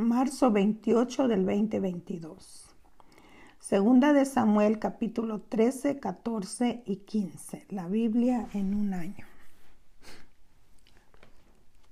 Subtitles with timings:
[0.00, 2.74] marzo 28 del 2022.
[3.58, 7.66] Segunda de Samuel capítulo 13, 14 y 15.
[7.68, 9.26] La Biblia en un año.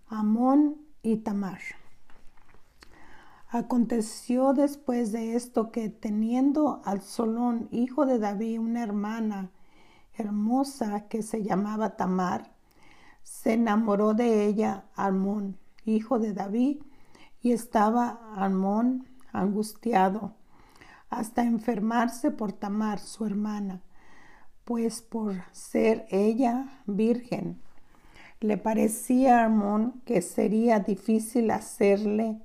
[0.09, 1.61] Amón y Tamar.
[3.51, 9.51] Aconteció después de esto que teniendo al Solón, hijo de David, una hermana
[10.15, 12.53] hermosa que se llamaba Tamar,
[13.23, 16.79] se enamoró de ella Amón, hijo de David,
[17.43, 20.35] y estaba Amón angustiado
[21.11, 23.81] hasta enfermarse por Tamar, su hermana,
[24.65, 27.61] pues por ser ella virgen,
[28.41, 32.41] le parecía a Amón que sería difícil hacerle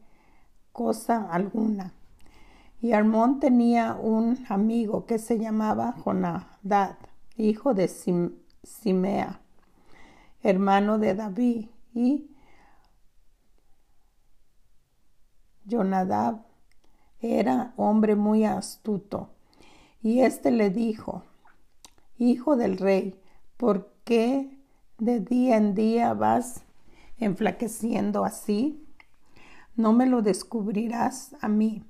[0.71, 1.93] cosa alguna.
[2.81, 6.97] Y Armón tenía un amigo que se llamaba Jonadad,
[7.37, 7.87] hijo de
[8.63, 9.39] Simea,
[10.41, 12.32] hermano de David, y
[15.73, 16.45] Jonadab
[17.19, 19.29] era hombre muy astuto.
[20.01, 21.23] Y éste le dijo,
[22.17, 23.19] Hijo del rey,
[23.57, 24.59] ¿por qué
[24.99, 26.63] de día en día vas
[27.17, 28.85] enflaqueciendo así?
[29.75, 31.83] No me lo descubrirás a mí.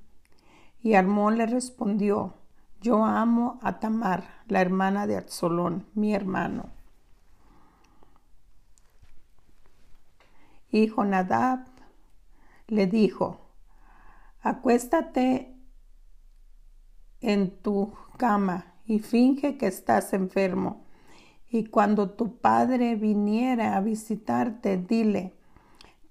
[0.81, 2.36] Y Armón le respondió,
[2.80, 6.70] Yo amo a Tamar, la hermana de Absalón, mi hermano.
[10.72, 11.66] Y Jonadab
[12.67, 13.42] le dijo,
[14.45, 15.55] Acuéstate
[17.22, 20.83] en tu cama y finge que estás enfermo.
[21.49, 25.33] Y cuando tu padre viniera a visitarte, dile,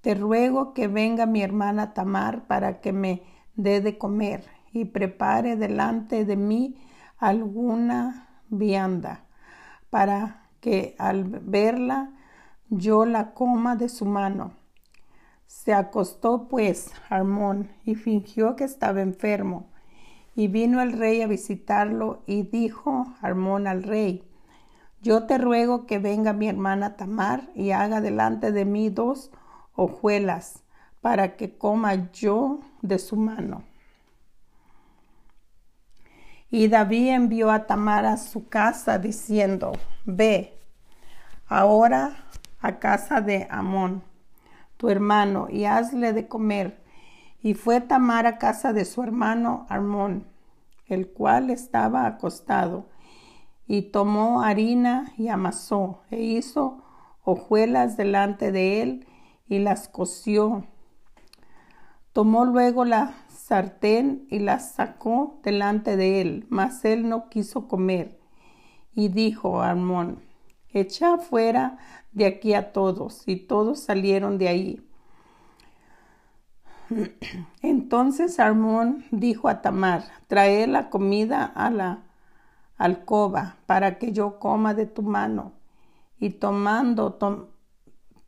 [0.00, 3.22] te ruego que venga mi hermana Tamar para que me
[3.54, 6.82] dé de comer y prepare delante de mí
[7.18, 9.26] alguna vianda,
[9.90, 12.14] para que al verla
[12.70, 14.61] yo la coma de su mano
[15.52, 19.70] se acostó pues Armón y fingió que estaba enfermo.
[20.34, 24.24] Y vino el rey a visitarlo y dijo Armón al rey,
[25.02, 29.30] yo te ruego que venga mi hermana Tamar y haga delante de mí dos
[29.74, 30.62] hojuelas
[31.00, 33.62] para que coma yo de su mano.
[36.50, 39.72] Y David envió a Tamar a su casa diciendo,
[40.06, 40.58] ve
[41.46, 42.24] ahora
[42.60, 44.02] a casa de Amón
[44.82, 46.82] tu hermano, y hazle de comer.
[47.40, 50.26] Y fue Tamar a casa de su hermano Armón,
[50.88, 52.88] el cual estaba acostado,
[53.64, 56.82] y tomó harina y amasó, e hizo
[57.22, 59.06] hojuelas delante de él,
[59.46, 60.66] y las coció.
[62.12, 68.18] Tomó luego la sartén y las sacó delante de él, mas él no quiso comer.
[68.94, 70.24] Y dijo a Armón,
[70.70, 71.78] echa fuera
[72.12, 74.88] de aquí a todos, y todos salieron de ahí.
[77.62, 82.02] Entonces Armón dijo a Tamar, trae la comida a la
[82.76, 85.52] alcoba para que yo coma de tu mano.
[86.18, 87.18] Y tomando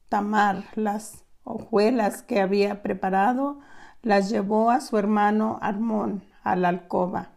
[0.08, 3.60] Tamar las hojuelas que había preparado,
[4.02, 7.30] las llevó a su hermano Armón a la alcoba.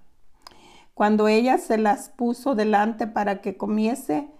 [0.93, 4.31] Cuando ella se las puso delante para que comiese,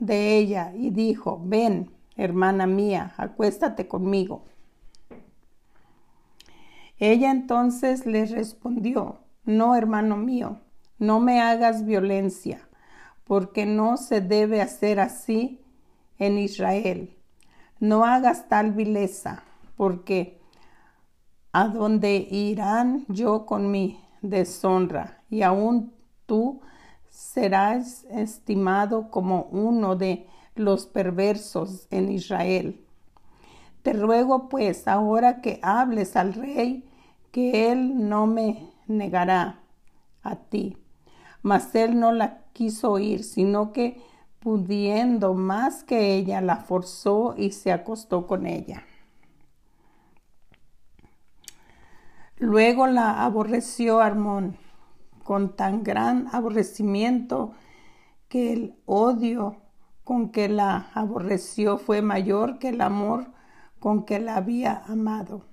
[0.00, 4.42] de ella y dijo, ven, hermana mía, acuéstate conmigo.
[6.98, 10.58] Ella entonces le respondió, no, hermano mío,
[10.98, 12.68] no me hagas violencia,
[13.24, 15.60] porque no se debe hacer así
[16.18, 17.16] en Israel.
[17.78, 19.44] No hagas tal vileza,
[19.76, 20.40] porque
[21.52, 21.72] a
[22.30, 25.94] irán yo con mi deshonra, y aún
[26.26, 26.60] tú
[27.10, 32.84] serás estimado como uno de los perversos en Israel.
[33.82, 36.88] Te ruego pues ahora que hables al rey,
[37.32, 39.60] que él no me negará
[40.22, 40.76] a ti.
[41.42, 44.00] Mas él no la quiso oír, sino que
[44.40, 48.84] pudiendo más que ella, la forzó y se acostó con ella.
[52.36, 54.56] Luego la aborreció Armón
[55.22, 57.52] con tan gran aborrecimiento
[58.28, 59.56] que el odio
[60.04, 63.32] con que la aborreció fue mayor que el amor
[63.78, 65.46] con que la había amado.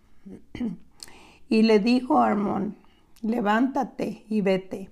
[1.49, 2.77] y le dijo a Armón,
[3.21, 4.91] levántate y vete.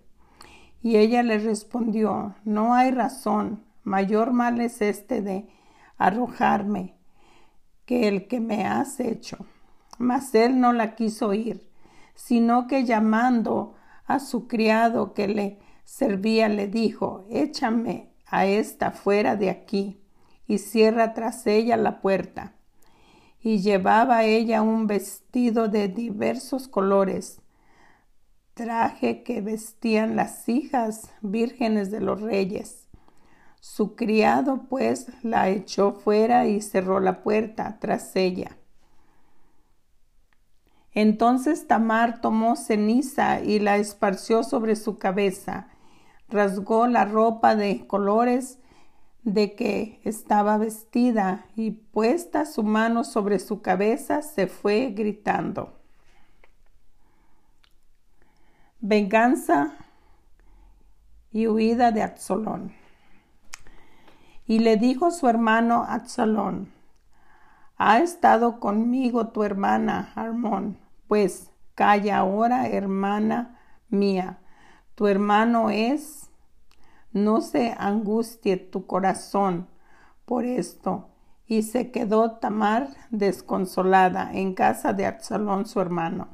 [0.81, 5.47] Y ella le respondió, no hay razón, mayor mal es este de
[5.97, 6.95] arrojarme
[7.85, 9.45] que el que me has hecho.
[9.97, 11.67] Mas él no la quiso oír,
[12.13, 13.75] sino que llamando
[14.05, 20.01] a su criado que le servía le dijo, échame a esta fuera de aquí
[20.47, 22.53] y cierra tras ella la puerta.
[23.41, 27.41] y llevaba ella un vestido de diversos colores,
[28.55, 32.87] traje que vestían las hijas vírgenes de los reyes.
[33.59, 38.57] Su criado pues la echó fuera y cerró la puerta tras ella.
[40.95, 45.67] Entonces Tamar tomó ceniza y la esparció sobre su cabeza,
[46.29, 48.59] rasgó la ropa de colores
[49.23, 55.73] de que estaba vestida y puesta su mano sobre su cabeza se fue gritando.
[58.79, 59.73] Venganza
[61.31, 62.71] y huida de Absalón.
[64.47, 66.71] Y le dijo su hermano Absalón,
[67.77, 73.59] ha estado conmigo tu hermana Armón, pues calla ahora, hermana
[73.89, 74.39] mía,
[74.95, 76.29] tu hermano es
[77.15, 79.67] no se angustie tu corazón
[80.25, 81.09] por esto.
[81.47, 86.27] Y se quedó Tamar desconsolada en casa de Absalón su hermano.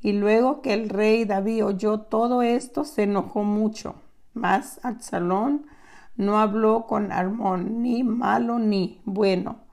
[0.00, 3.96] Y luego que el rey David oyó todo esto, se enojó mucho.
[4.34, 5.66] Mas Absalón
[6.14, 9.64] no habló con Armón, ni malo ni bueno,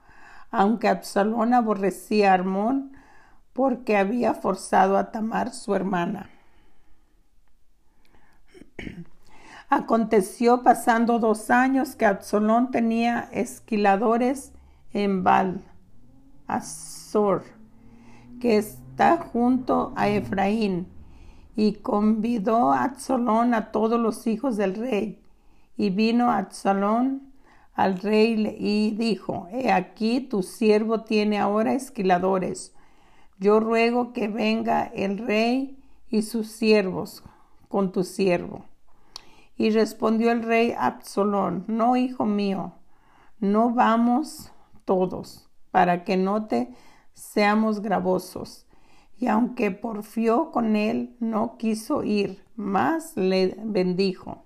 [0.50, 2.93] aunque Absalón aborrecía a Armón
[3.54, 6.28] porque había forzado a Tamar su hermana.
[9.70, 14.52] Aconteció pasando dos años que Absalón tenía esquiladores
[14.92, 15.64] en Baal,
[16.46, 17.44] Azor,
[18.40, 20.86] que está junto a Efraín,
[21.56, 25.20] y convidó a Absalón a todos los hijos del rey.
[25.76, 27.32] Y vino Absalón
[27.74, 32.74] al rey y dijo, He aquí tu siervo tiene ahora esquiladores.
[33.38, 37.24] Yo ruego que venga el rey y sus siervos
[37.68, 38.64] con tu siervo.
[39.56, 42.74] Y respondió el rey Absalón, no, hijo mío,
[43.40, 44.52] no vamos
[44.84, 46.74] todos, para que no te
[47.14, 48.66] seamos gravosos.
[49.16, 54.44] Y aunque porfió con él, no quiso ir, más le bendijo.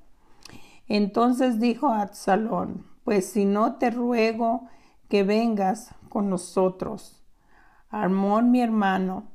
[0.86, 4.68] Entonces dijo Absalón, pues si no te ruego
[5.08, 7.17] que vengas con nosotros.
[7.90, 9.28] Armón mi hermano.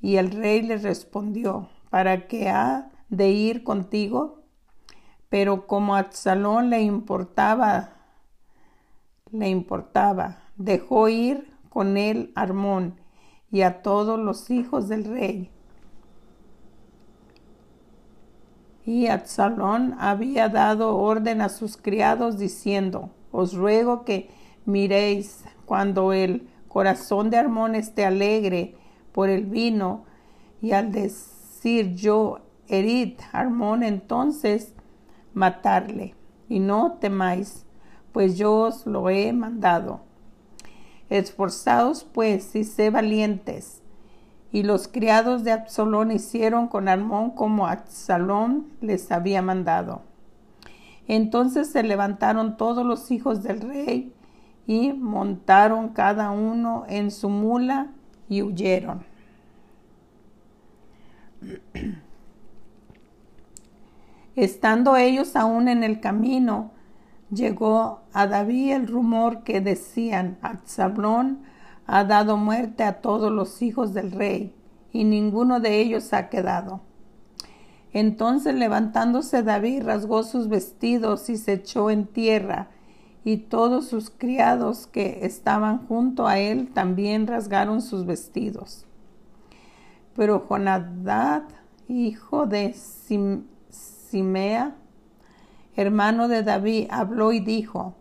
[0.00, 4.44] Y el rey le respondió, ¿para qué ha de ir contigo?
[5.28, 7.90] Pero como a Absalón le importaba,
[9.30, 13.00] le importaba, dejó ir con él Armón
[13.50, 15.50] y a todos los hijos del rey.
[18.84, 24.30] Y Absalón había dado orden a sus criados diciendo, os ruego que
[24.64, 28.76] miréis cuando el corazón de Armón esté alegre
[29.10, 30.04] por el vino,
[30.62, 32.38] y al decir yo
[32.68, 34.72] herid Armón, entonces
[35.34, 36.14] matarle.
[36.48, 37.66] Y no temáis,
[38.12, 40.00] pues yo os lo he mandado.
[41.08, 43.82] Esforzaos pues y sé valientes.
[44.52, 50.02] Y los criados de Absalón hicieron con Armón como Absalón les había mandado.
[51.08, 54.12] Entonces se levantaron todos los hijos del rey
[54.70, 57.88] y montaron cada uno en su mula
[58.28, 59.04] y huyeron.
[64.36, 66.70] Estando ellos aún en el camino,
[67.32, 71.42] llegó a David el rumor que decían, Absalón
[71.88, 74.54] ha dado muerte a todos los hijos del rey,
[74.92, 76.80] y ninguno de ellos ha quedado.
[77.92, 82.68] Entonces levantándose David rasgó sus vestidos y se echó en tierra,
[83.24, 88.86] y todos sus criados que estaban junto a él también rasgaron sus vestidos.
[90.16, 91.42] Pero Jonadad,
[91.88, 94.74] hijo de Sim Simea,
[95.76, 97.94] hermano de David, habló y dijo,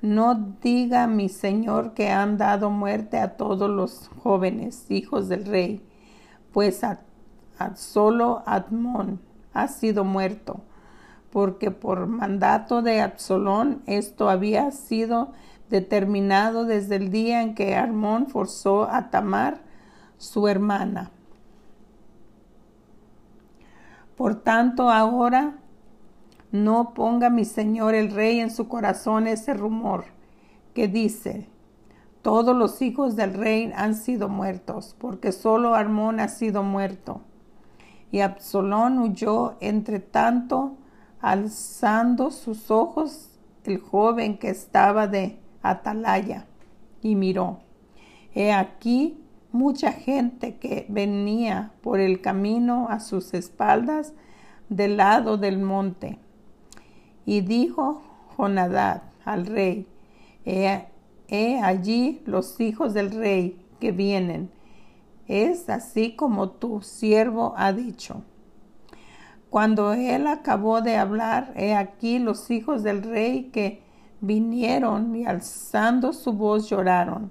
[0.00, 5.82] no diga mi señor que han dado muerte a todos los jóvenes hijos del rey,
[6.52, 7.00] pues a,
[7.74, 9.20] solo Admón
[9.52, 10.62] ha sido muerto,
[11.32, 15.32] porque por mandato de Absalón esto había sido
[15.70, 19.62] determinado desde el día en que Armón forzó a Tamar,
[20.18, 21.10] su hermana.
[24.16, 25.56] Por tanto, ahora
[26.52, 30.04] no ponga mi señor el rey en su corazón ese rumor
[30.74, 31.48] que dice,
[32.20, 37.22] todos los hijos del rey han sido muertos, porque solo Armón ha sido muerto.
[38.10, 40.76] Y Absalón huyó entre tanto,
[41.22, 43.30] alzando sus ojos
[43.64, 46.46] el joven que estaba de atalaya,
[47.00, 47.60] y miró.
[48.34, 49.18] He aquí
[49.52, 54.14] mucha gente que venía por el camino a sus espaldas
[54.68, 56.18] del lado del monte.
[57.24, 58.02] Y dijo
[58.36, 59.86] Jonadad al rey,
[60.44, 60.86] he,
[61.28, 64.50] he allí los hijos del rey que vienen.
[65.28, 68.22] Es así como tu siervo ha dicho.
[69.52, 73.82] Cuando él acabó de hablar, he aquí los hijos del rey que
[74.22, 77.30] vinieron y alzando su voz lloraron.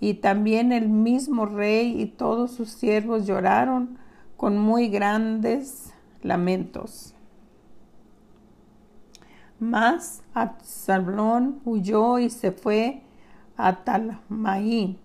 [0.00, 3.98] Y también el mismo rey y todos sus siervos lloraron
[4.38, 5.92] con muy grandes
[6.22, 7.14] lamentos.
[9.60, 13.02] Mas Absalón huyó y se fue
[13.58, 14.96] a Talmaín,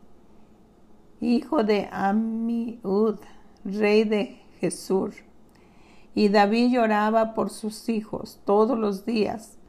[1.19, 3.19] hijo de Amiud,
[3.65, 5.26] rey de Jesús.
[6.17, 9.59] Y David lloraba por sus hijos todos los días.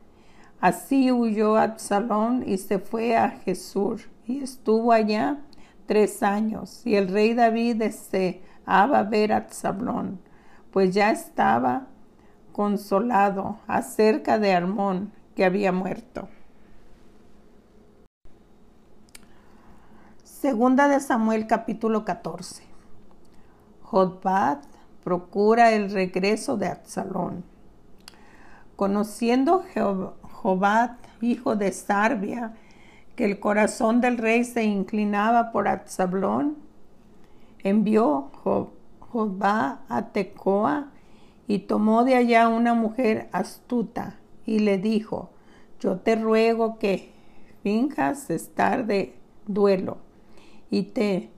[0.63, 5.41] Así huyó Absalón y se fue a Jesús y estuvo allá
[5.85, 6.87] tres años.
[6.87, 10.21] Y el rey David deseaba ver a Absalón,
[10.71, 11.89] pues ya estaba
[12.53, 16.31] consolado acerca de Armón, que había muerto.
[20.25, 22.63] Segunda de Samuel capítulo 14.
[23.83, 24.61] Jodbad
[25.09, 27.43] procura el regreso de Absalón.
[28.77, 29.65] Conociendo
[30.21, 32.53] Jobad, hijo de Sarbia,
[33.17, 36.59] que el corazón del rey se inclinaba por Absalón,
[37.61, 38.31] envió
[39.01, 40.89] Jobad a Tecoa
[41.47, 45.31] y tomó de allá una mujer astuta y le dijo,
[45.81, 47.13] yo te ruego que
[47.63, 49.97] finjas estar de duelo
[50.69, 51.31] y te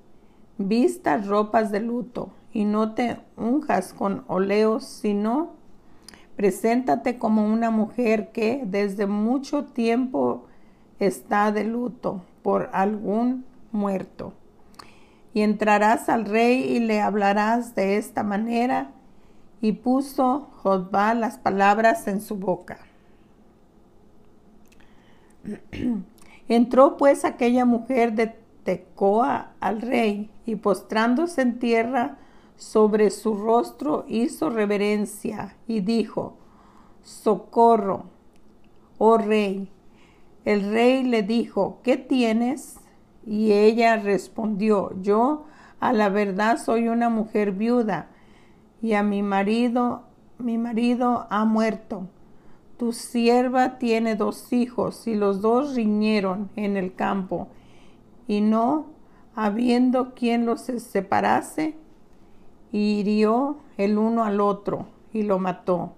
[0.59, 5.53] vistas ropas de luto y no te unjas con oleos, sino
[6.37, 10.47] preséntate como una mujer que desde mucho tiempo
[10.99, 14.33] está de luto por algún muerto.
[15.33, 18.91] Y entrarás al rey y le hablarás de esta manera
[19.61, 22.79] y puso Jodbá las palabras en su boca.
[26.49, 32.19] Entró pues aquella mujer de Tecoa al rey y postrándose en tierra
[32.61, 36.37] sobre su rostro hizo reverencia y dijo,
[37.03, 38.05] Socorro,
[38.99, 39.71] oh rey.
[40.45, 42.79] El rey le dijo, ¿qué tienes?
[43.25, 45.47] Y ella respondió, yo
[45.81, 48.11] a la verdad soy una mujer viuda
[48.83, 50.03] y a mi marido,
[50.39, 52.09] mi marido ha muerto.
[52.77, 57.49] Tu sierva tiene dos hijos y los dos riñeron en el campo
[58.29, 58.85] y no
[59.35, 61.75] habiendo quien los separase,
[62.73, 65.95] hirió el uno al otro y lo mató.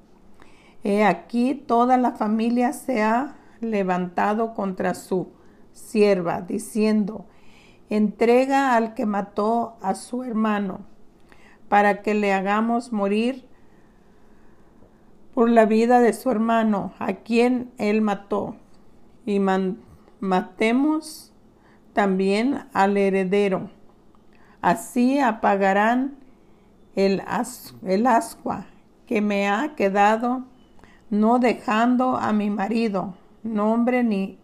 [0.84, 5.28] He aquí toda la familia se ha levantado contra su
[5.72, 7.26] sierva, diciendo,
[7.88, 10.80] entrega al que mató a su hermano
[11.68, 13.46] para que le hagamos morir
[15.34, 18.56] por la vida de su hermano, a quien él mató,
[19.24, 19.40] y
[20.20, 21.32] matemos
[21.94, 23.70] también al heredero.
[24.60, 26.18] Así apagarán
[26.94, 27.22] el,
[27.86, 28.66] el ascua
[29.06, 30.44] que me ha quedado,
[31.10, 34.38] no dejando a mi marido nombre ni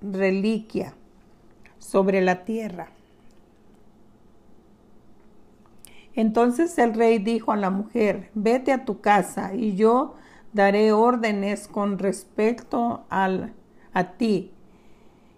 [0.00, 0.94] reliquia
[1.78, 2.88] sobre la tierra.
[6.14, 10.14] Entonces el rey dijo a la mujer, vete a tu casa y yo
[10.52, 13.52] daré órdenes con respecto al,
[13.92, 14.52] a ti.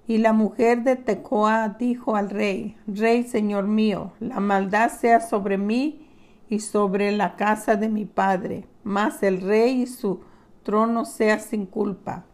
[0.07, 5.59] Y la mujer de Tecoa dijo al rey, Rey, señor mío, la maldad sea sobre
[5.59, 6.06] mí
[6.49, 10.21] y sobre la casa de mi padre, mas el rey y su
[10.63, 12.25] trono sea sin culpa.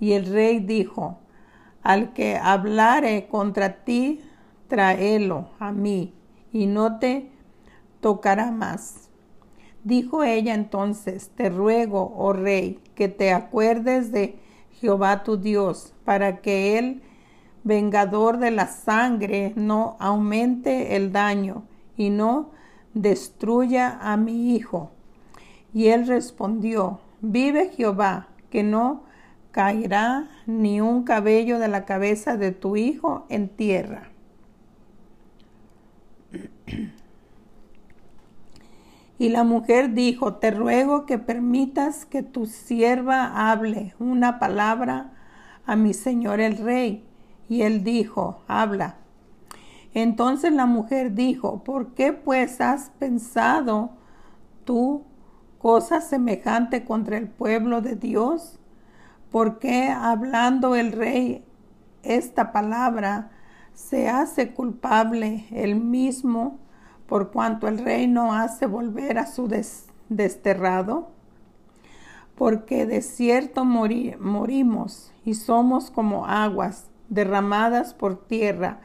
[0.00, 1.18] Y el rey dijo,
[1.82, 4.20] Al que hablare contra ti,
[4.68, 6.14] tráelo a mí,
[6.52, 7.30] y no te
[8.00, 9.08] tocará más.
[9.84, 14.38] Dijo ella entonces, te ruego, oh rey, que te acuerdes de
[14.72, 17.02] Jehová tu Dios, para que el
[17.64, 21.64] vengador de la sangre no aumente el daño
[21.96, 22.50] y no
[23.02, 24.90] destruya a mi hijo.
[25.72, 29.04] Y él respondió, vive Jehová, que no
[29.50, 34.10] caerá ni un cabello de la cabeza de tu hijo en tierra.
[39.18, 45.12] Y la mujer dijo, te ruego que permitas que tu sierva hable una palabra
[45.66, 47.04] a mi señor el rey.
[47.48, 48.96] Y él dijo, habla.
[49.94, 53.90] Entonces la mujer dijo, ¿por qué pues has pensado
[54.64, 55.04] tú
[55.58, 58.58] cosa semejante contra el pueblo de Dios?
[59.30, 61.44] ¿Por qué hablando el rey
[62.02, 63.30] esta palabra
[63.74, 66.58] se hace culpable el mismo?
[67.08, 69.48] por cuanto el rey no hace volver a su
[70.08, 71.08] desterrado,
[72.36, 78.80] porque de cierto morimos y somos como aguas derramadas por tierra,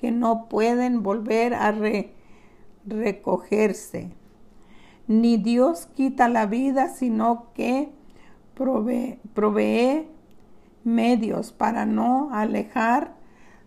[0.00, 1.74] que no pueden volver a
[2.86, 4.10] recogerse.
[5.06, 7.92] Ni Dios quita la vida, sino que
[8.54, 10.08] provee
[10.84, 13.14] medios para no alejar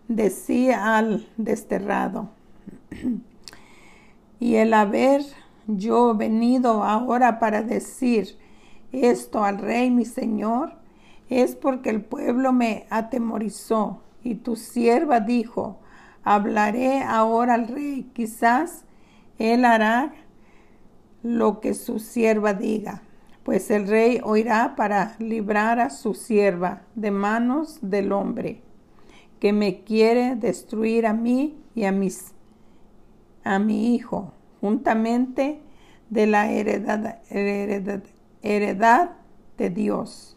[0.08, 2.30] de sí al desterrado.
[4.40, 5.22] y el haber
[5.68, 8.36] yo venido ahora para decir
[8.90, 10.72] esto al rey mi señor,
[11.28, 15.78] es porque el pueblo me atemorizó y tu sierva dijo,
[16.24, 18.84] hablaré ahora al rey, quizás
[19.38, 20.14] él hará
[21.22, 23.02] lo que su sierva diga,
[23.42, 28.62] pues el rey oirá para librar a su sierva de manos del hombre
[29.40, 32.32] que me quiere destruir a mí y a mis
[33.44, 35.60] a mi hijo juntamente
[36.08, 37.20] de la heredad,
[38.42, 39.10] heredad
[39.58, 40.36] de Dios.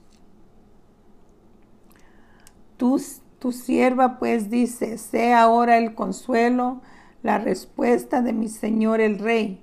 [2.75, 3.01] Tu,
[3.39, 6.81] tu sierva pues dice, sé ahora el consuelo,
[7.23, 9.61] la respuesta de mi Señor el Rey,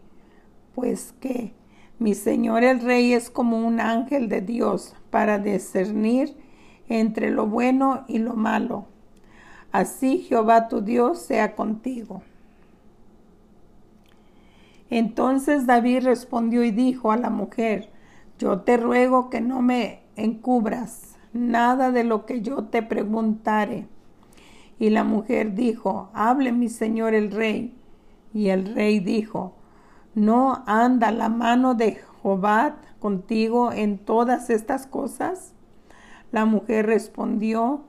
[0.75, 1.53] pues que
[1.99, 6.37] mi Señor el Rey es como un ángel de Dios para discernir
[6.89, 8.87] entre lo bueno y lo malo.
[9.73, 12.23] Así Jehová tu Dios sea contigo.
[14.91, 17.91] Entonces David respondió y dijo a la mujer,
[18.39, 23.87] yo te ruego que no me encubras nada de lo que yo te preguntare.
[24.79, 27.77] Y la mujer dijo, hable mi señor el rey.
[28.33, 29.55] Y el rey dijo,
[30.15, 35.55] ¿no anda la mano de Jehová contigo en todas estas cosas?
[36.33, 37.85] La mujer respondió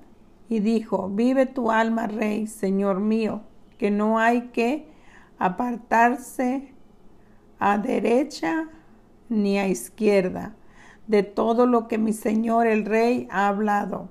[0.49, 3.41] y dijo, vive tu alma, rey, señor mío,
[3.79, 4.87] que no hay que
[5.39, 6.73] apartarse
[7.57, 8.69] a derecha
[9.29, 10.55] ni a izquierda
[11.07, 14.09] de todo lo que mi señor el rey ha hablado,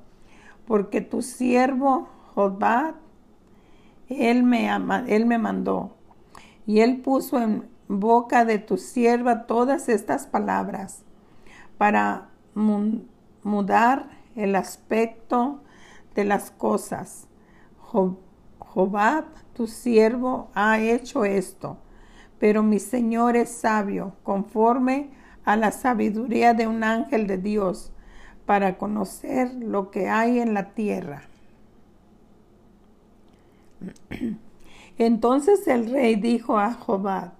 [0.66, 2.94] porque tu siervo Jobad,
[4.08, 4.70] él me,
[5.08, 5.96] él me mandó,
[6.66, 11.04] y él puso en boca de tu sierva todas estas palabras
[11.78, 15.62] para mudar el aspecto
[16.14, 17.28] de las cosas.
[18.58, 21.78] Jobad, tu siervo, ha hecho esto
[22.44, 25.08] pero mi Señor es sabio, conforme
[25.44, 27.92] a la sabiduría de un ángel de Dios,
[28.46, 31.22] para conocer lo que hay en la tierra.
[34.98, 37.32] Entonces el rey dijo a Jobad,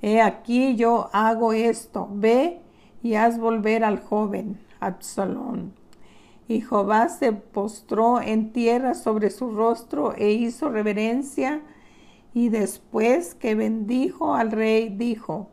[0.00, 2.60] He aquí yo hago esto, ve
[3.02, 5.74] y haz volver al joven Absalón.
[6.48, 11.62] Y Jobad se postró en tierra sobre su rostro e hizo reverencia
[12.34, 15.48] y después que bendijo al rey, dijo,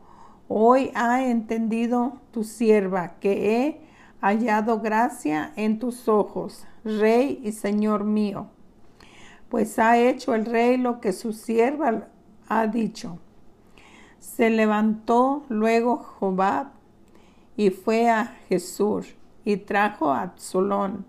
[0.52, 3.80] Hoy ha entendido tu sierva que he
[4.20, 8.48] hallado gracia en tus ojos, rey y señor mío.
[9.48, 12.08] Pues ha hecho el rey lo que su sierva
[12.48, 13.20] ha dicho.
[14.18, 16.72] Se levantó luego Jobab
[17.56, 21.06] y fue a Jesús y trajo a Absalón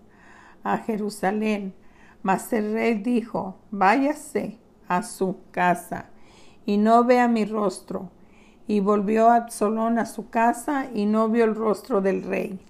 [0.62, 1.74] a Jerusalén.
[2.22, 6.10] Mas el rey dijo, váyase a su casa
[6.64, 8.08] y no vea mi rostro.
[8.66, 12.60] Y volvió Absalón a su casa y no vio el rostro del rey.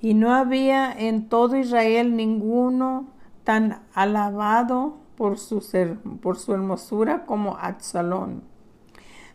[0.00, 3.08] Y no había en todo Israel ninguno
[3.44, 8.42] tan alabado por su, ser, por su hermosura como Absalón.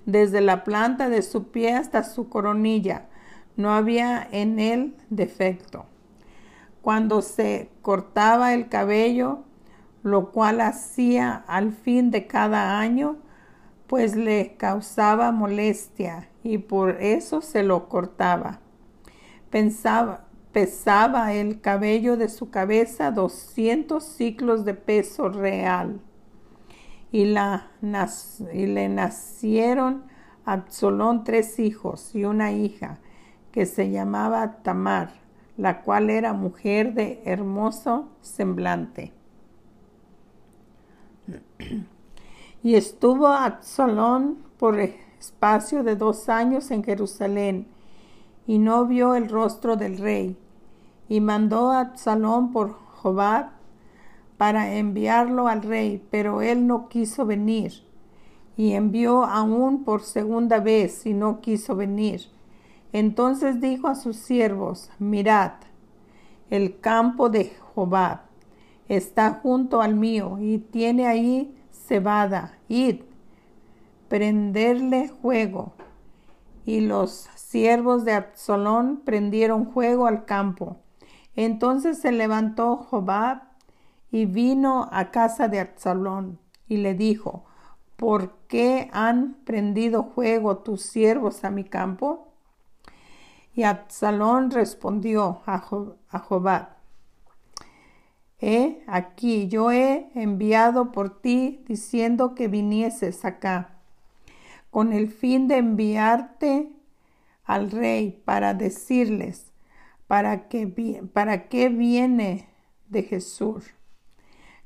[0.06, 3.08] Desde la planta de su pie hasta su coronilla,
[3.56, 5.86] no había en él defecto.
[6.82, 9.40] Cuando se cortaba el cabello,
[10.04, 13.18] lo cual hacía al fin de cada año,
[13.88, 18.60] pues le causaba molestia y por eso se lo cortaba.
[19.50, 26.02] Pensaba, pesaba el cabello de su cabeza doscientos ciclos de peso real.
[27.12, 30.04] Y le nacieron
[30.46, 33.00] a Absalón tres hijos y una hija
[33.54, 35.14] que se llamaba Tamar,
[35.56, 39.14] la cual era mujer de hermoso semblante.
[42.64, 47.68] Y estuvo Absalón por espacio de dos años en Jerusalén,
[48.48, 50.38] y no vio el rostro del rey.
[51.10, 53.50] Y mandó a Absalón por Jobab
[54.38, 57.74] para enviarlo al rey, pero él no quiso venir.
[58.56, 62.22] Y envió aún por segunda vez y no quiso venir.
[62.94, 65.54] Entonces dijo a sus siervos, mirad,
[66.50, 68.22] el campo de Jobab
[68.88, 71.57] está junto al mío y tiene ahí
[72.68, 73.02] Id,
[74.08, 75.74] prenderle juego.
[76.66, 80.78] Y los siervos de Absalón prendieron juego al campo.
[81.36, 83.44] Entonces se levantó Jobab
[84.12, 87.46] y vino a casa de Absalón y le dijo,
[87.96, 92.34] ¿por qué han prendido fuego tus siervos a mi campo?
[93.54, 96.77] Y Absalón respondió a, Jobab,
[98.40, 103.80] He aquí, yo he enviado por ti diciendo que vinieses acá,
[104.70, 106.70] con el fin de enviarte
[107.44, 109.52] al rey para decirles,
[110.06, 110.68] ¿para qué,
[111.14, 112.48] para qué viene
[112.90, 113.74] de Jesús?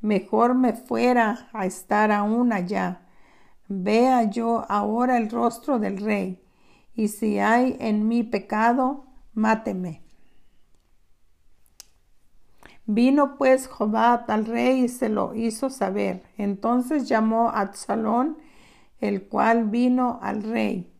[0.01, 3.01] Mejor me fuera a estar aún allá.
[3.67, 6.43] Vea yo ahora el rostro del rey,
[6.93, 10.00] y si hay en mí pecado, máteme.
[12.85, 16.23] Vino pues Jobab al rey y se lo hizo saber.
[16.37, 18.37] Entonces llamó a Absalón,
[18.99, 20.91] el cual vino al rey.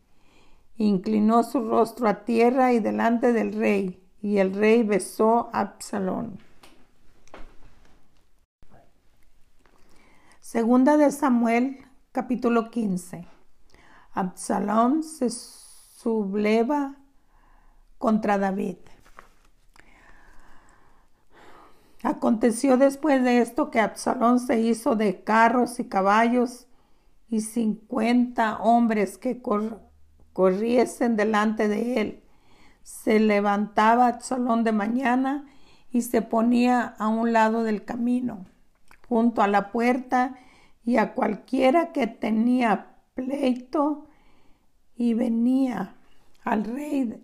[0.76, 6.38] Inclinó su rostro a tierra y delante del rey, y el rey besó a Absalón.
[10.40, 11.78] Segunda de Samuel,
[12.12, 13.26] capítulo 15.
[14.12, 16.96] Absalón se subleva
[17.98, 18.76] contra David.
[22.02, 26.66] Aconteció después de esto que Absalón se hizo de carros y caballos
[27.28, 29.40] y cincuenta hombres que
[30.32, 32.22] corriesen delante de él.
[32.82, 35.46] Se levantaba Absalón de mañana
[35.92, 38.46] y se ponía a un lado del camino,
[39.08, 40.34] junto a la puerta,
[40.84, 44.08] y a cualquiera que tenía pleito
[44.96, 45.94] y venía
[46.42, 47.22] al rey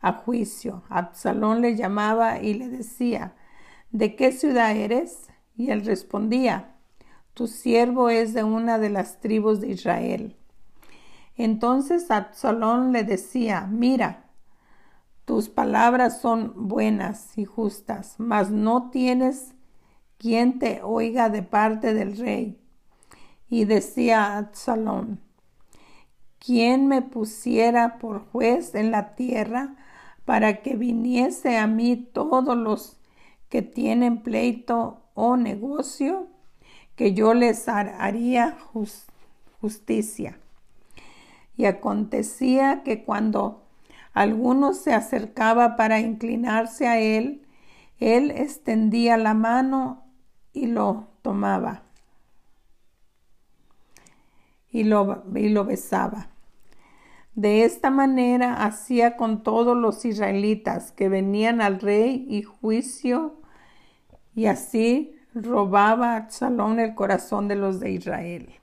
[0.00, 0.82] a juicio.
[0.90, 3.34] Absalón le llamaba y le decía,
[3.94, 5.28] ¿de qué ciudad eres?
[5.56, 6.74] Y él respondía,
[7.32, 10.36] tu siervo es de una de las tribus de Israel.
[11.36, 14.24] Entonces Absalón le decía, mira,
[15.24, 19.54] tus palabras son buenas y justas, mas no tienes
[20.18, 22.60] quien te oiga de parte del rey.
[23.48, 25.20] Y decía Absalón,
[26.40, 29.76] ¿quién me pusiera por juez en la tierra
[30.24, 32.98] para que viniese a mí todos los
[33.54, 36.26] que tienen pleito o negocio,
[36.96, 38.58] que yo les haría
[39.60, 40.40] justicia.
[41.56, 43.62] Y acontecía que cuando
[44.12, 47.46] alguno se acercaba para inclinarse a él,
[48.00, 50.02] él extendía la mano
[50.52, 51.84] y lo tomaba
[54.68, 56.26] y lo, y lo besaba.
[57.36, 63.43] De esta manera hacía con todos los israelitas que venían al rey y juicio,
[64.34, 68.54] y así robaba a Absalón el corazón de los de Israel.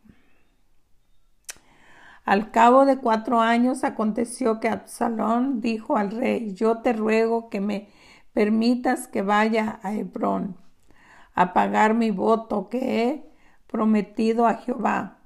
[2.24, 7.62] Al cabo de cuatro años aconteció que Absalón dijo al rey, yo te ruego que
[7.62, 7.90] me
[8.34, 10.56] permitas que vaya a Hebrón
[11.34, 13.32] a pagar mi voto que he
[13.68, 15.22] prometido a Jehová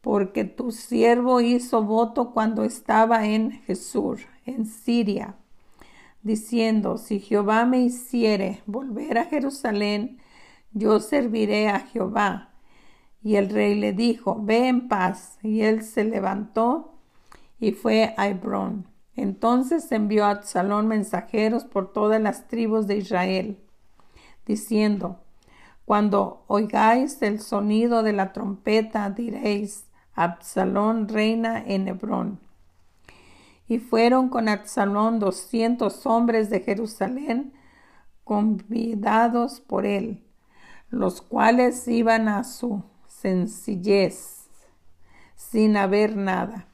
[0.00, 5.36] porque tu siervo hizo voto cuando estaba en Jesús, en Siria,
[6.22, 10.18] diciendo, si Jehová me hiciere volver a Jerusalén,
[10.72, 12.50] yo serviré a Jehová.
[13.22, 15.38] Y el rey le dijo, ve en paz.
[15.42, 16.94] Y él se levantó
[17.58, 18.86] y fue a Hebrón.
[19.14, 23.58] Entonces envió a Absalón mensajeros por todas las tribus de Israel,
[24.46, 25.20] diciendo,
[25.84, 32.40] cuando oigáis el sonido de la trompeta, diréis, Absalón reina en Hebrón.
[33.70, 37.52] Y fueron con Absalón doscientos hombres de Jerusalén
[38.24, 40.26] convidados por él,
[40.88, 44.48] los cuales iban a su sencillez,
[45.36, 46.66] sin haber nada,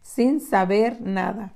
[0.00, 1.54] sin saber nada.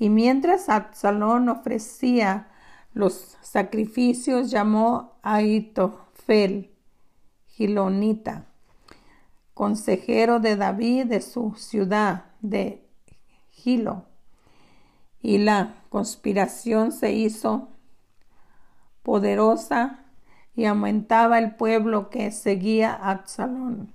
[0.00, 2.48] Y mientras Absalón ofrecía
[2.92, 6.74] los sacrificios, llamó a Itofel,
[7.46, 8.47] Gilonita,
[9.58, 12.80] consejero de David de su ciudad de
[13.50, 14.04] Gilo.
[15.20, 17.66] Y la conspiración se hizo
[19.02, 20.04] poderosa
[20.54, 23.92] y aumentaba el pueblo que seguía a Absalón.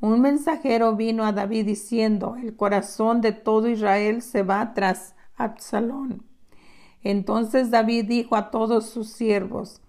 [0.00, 6.26] Un mensajero vino a David diciendo, el corazón de todo Israel se va tras Absalón.
[7.02, 9.80] Entonces David dijo a todos sus siervos,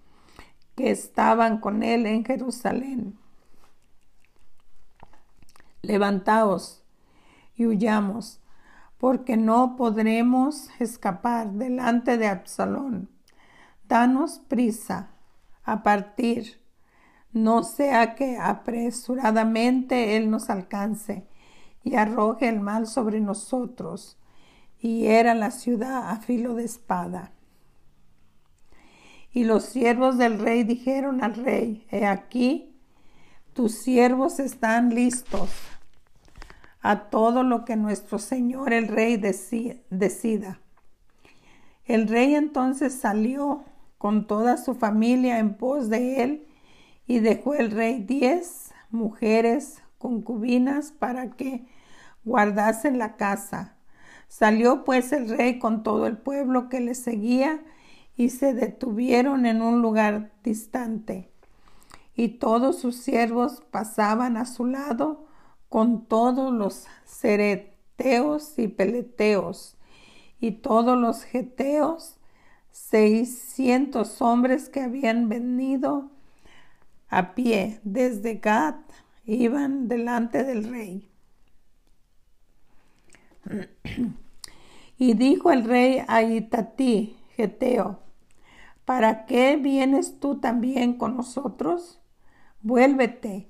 [0.77, 3.19] que estaban con él en Jerusalén.
[5.83, 6.81] Levantaos
[7.55, 8.39] y huyamos,
[8.97, 13.09] porque no podremos escapar delante de Absalón.
[13.89, 15.11] Danos prisa
[15.65, 16.61] a partir,
[17.33, 21.27] no sea que apresuradamente él nos alcance
[21.83, 24.17] y arroje el mal sobre nosotros
[24.79, 27.33] y era la ciudad a filo de espada.
[29.33, 32.72] Y los siervos del rey dijeron al rey, he aquí,
[33.53, 35.49] tus siervos están listos
[36.81, 40.59] a todo lo que nuestro señor el rey decida.
[41.85, 43.63] El rey entonces salió
[43.97, 46.47] con toda su familia en pos de él
[47.07, 51.65] y dejó el rey diez mujeres concubinas para que
[52.25, 53.77] guardasen la casa.
[54.27, 57.61] Salió pues el rey con todo el pueblo que le seguía
[58.17, 61.32] y se detuvieron en un lugar distante.
[62.15, 65.25] Y todos sus siervos pasaban a su lado
[65.69, 69.75] con todos los cereteos y peleteos
[70.39, 72.17] y todos los geteos,
[72.71, 76.11] seiscientos hombres que habían venido
[77.09, 78.75] a pie desde Gad,
[79.25, 81.09] iban delante del rey.
[84.97, 87.99] Y dijo el rey a Itatí, Geteo,
[88.85, 91.99] ¿para qué vienes tú también con nosotros?
[92.63, 93.49] Vuélvete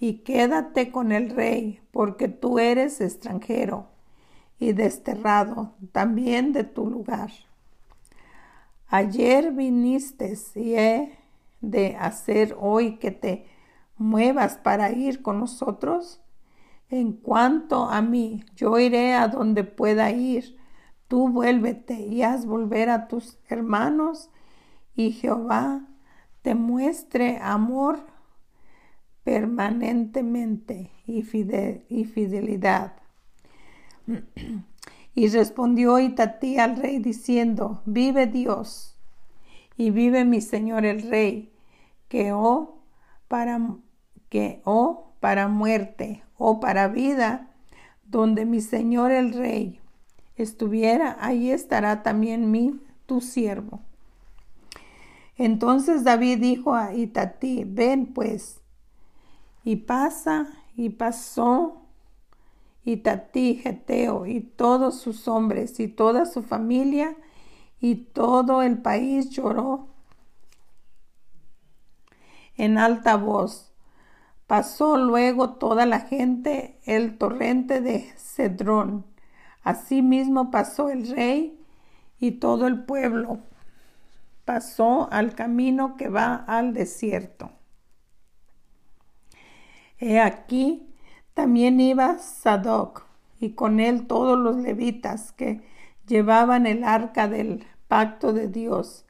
[0.00, 3.88] y quédate con el rey, porque tú eres extranjero
[4.58, 7.30] y desterrado también de tu lugar.
[8.88, 11.18] Ayer viniste y he
[11.60, 13.46] de hacer hoy que te
[13.98, 16.22] muevas para ir con nosotros.
[16.88, 20.56] En cuanto a mí, yo iré a donde pueda ir.
[21.06, 24.30] Tú vuélvete y haz volver a tus hermanos
[24.94, 25.86] y Jehová
[26.40, 28.13] te muestre amor
[29.24, 32.92] permanentemente y, fidelidad.
[35.16, 38.98] Y respondió Itatí al rey diciendo, vive Dios
[39.76, 41.52] y vive mi señor el rey,
[42.08, 42.82] que o oh,
[43.28, 43.60] para,
[44.64, 47.48] oh, para muerte o oh, para vida,
[48.02, 49.80] donde mi señor el rey
[50.34, 53.82] estuviera, ahí estará también mi tu siervo.
[55.36, 58.63] Entonces David dijo a Itatí, ven pues,
[59.64, 60.46] y pasa,
[60.76, 61.80] y pasó
[62.84, 67.16] y Tatí, Geteo, y todos sus hombres, y toda su familia,
[67.80, 69.88] y todo el país lloró
[72.56, 73.72] en alta voz.
[74.46, 79.06] Pasó luego toda la gente el torrente de Cedrón.
[79.62, 81.58] Asimismo pasó el rey
[82.18, 83.38] y todo el pueblo.
[84.44, 87.50] Pasó al camino que va al desierto.
[89.98, 90.94] He aquí,
[91.34, 93.06] también iba Sadoc
[93.40, 95.62] y con él todos los levitas que
[96.06, 99.04] llevaban el arca del pacto de Dios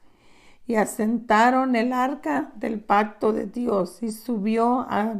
[0.67, 5.15] y asentaron el arca del pacto de Dios y subió a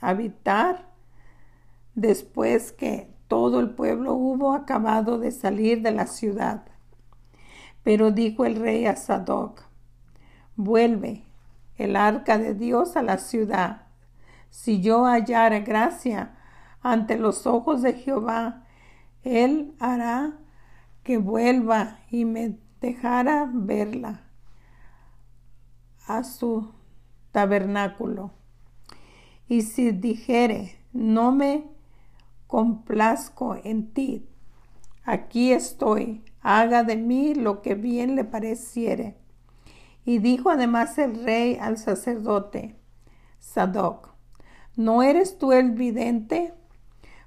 [0.00, 0.88] habitar
[1.94, 6.64] después que todo el pueblo hubo acabado de salir de la ciudad.
[7.82, 9.62] Pero dijo el rey a Sadoc,
[10.56, 11.24] vuelve
[11.76, 13.83] el arca de Dios a la ciudad.
[14.54, 16.36] Si yo hallara gracia
[16.80, 18.62] ante los ojos de Jehová,
[19.24, 20.38] Él hará
[21.02, 24.22] que vuelva y me dejara verla
[26.06, 26.72] a su
[27.32, 28.30] tabernáculo.
[29.48, 31.64] Y si dijere, no me
[32.46, 34.30] complazco en ti,
[35.04, 39.18] aquí estoy, haga de mí lo que bien le pareciere.
[40.04, 42.78] Y dijo además el rey al sacerdote,
[43.40, 44.13] Sadoc,
[44.76, 46.54] ¿no eres tú el vidente?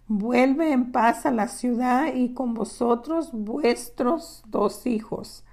[0.08, 5.44] Vuelve en paz a la ciudad y con vosotros vuestros dos hijos.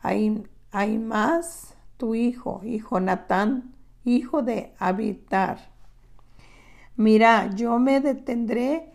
[0.00, 5.70] Hay, más tu hijo y Jonatán, hijo de Abitar.
[6.96, 8.92] Mira, yo me detendré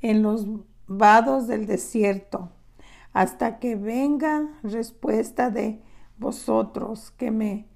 [0.00, 0.46] en los
[0.86, 2.50] vados del desierto
[3.12, 5.82] hasta que venga respuesta de
[6.16, 7.68] vosotros que me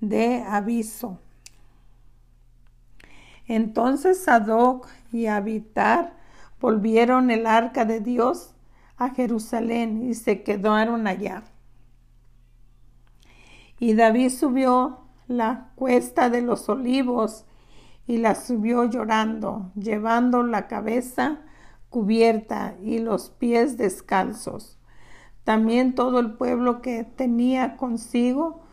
[0.00, 1.18] dé aviso.
[3.48, 6.16] Entonces Sadoc y Abitar
[6.60, 8.54] volvieron el arca de Dios
[8.96, 11.44] a Jerusalén y se quedaron allá.
[13.78, 17.44] Y David subió la cuesta de los olivos
[18.06, 21.40] y la subió llorando, llevando la cabeza
[21.90, 24.78] cubierta y los pies descalzos.
[25.44, 28.65] También todo el pueblo que tenía consigo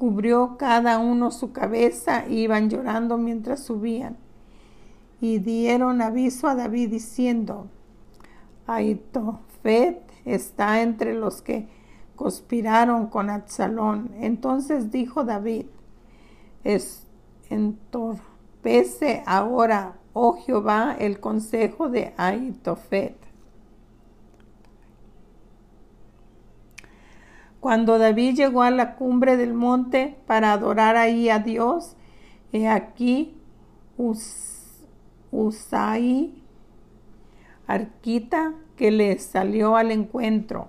[0.00, 4.16] cubrió cada uno su cabeza e iban llorando mientras subían.
[5.20, 7.66] Y dieron aviso a David diciendo,
[8.66, 11.68] Aitofet está entre los que
[12.16, 14.10] conspiraron con Absalón.
[14.20, 15.66] Entonces dijo David,
[16.64, 17.06] es,
[17.50, 23.29] entorpece ahora, oh Jehová, el consejo de Aitofet
[27.60, 31.94] Cuando David llegó a la cumbre del monte para adorar ahí a Dios,
[32.52, 33.36] he aquí
[35.30, 36.42] Usai,
[37.66, 40.68] Arquita, que le salió al encuentro,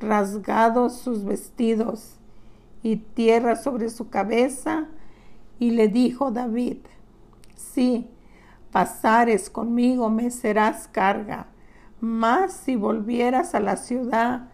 [0.00, 2.16] rasgados sus vestidos
[2.82, 4.88] y tierra sobre su cabeza,
[5.58, 6.78] y le dijo David,
[7.54, 8.08] sí,
[8.72, 11.48] pasares conmigo me serás carga,
[12.00, 14.48] mas si volvieras a la ciudad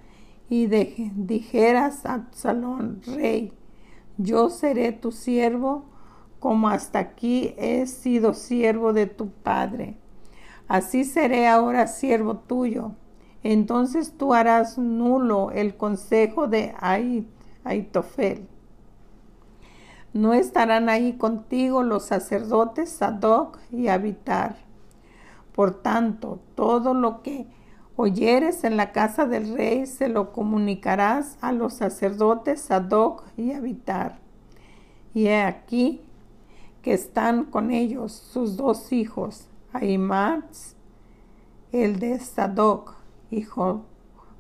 [0.53, 3.53] y dijeras a Absalón, rey,
[4.19, 5.87] yo seré tu siervo,
[6.41, 9.97] como hasta aquí he sido siervo de tu padre
[10.73, 12.93] así seré ahora siervo tuyo.
[13.43, 16.75] Entonces tú harás nulo el consejo de
[17.63, 18.49] Aitofel.
[20.15, 24.57] No estarán ahí contigo los sacerdotes Sadoc y Abitar.
[25.55, 27.47] Por tanto, todo lo que
[28.03, 34.19] oyeres en la casa del rey se lo comunicarás a los sacerdotes Sadoc y Abitar.
[35.15, 36.01] Y he aquí
[36.83, 40.75] que están con ellos sus dos hijos, Ahimaaz,
[41.71, 42.97] el de Sadoc,
[43.31, 43.47] y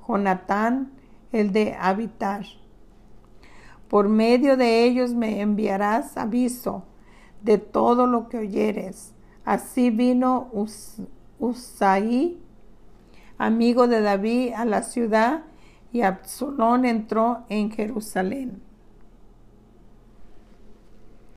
[0.08, 0.90] Jonatán,
[1.30, 2.44] el de Abitar.
[3.86, 6.82] Por medio de ellos me enviarás aviso
[7.42, 9.12] de todo lo que oyeres.
[9.44, 10.50] Así vino
[11.38, 12.41] Usaí,
[13.38, 15.44] amigo de David, a la ciudad,
[15.92, 18.62] y Absalón entró en Jerusalén.